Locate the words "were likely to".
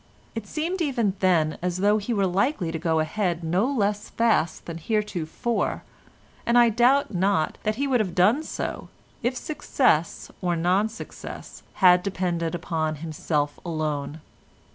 2.11-2.79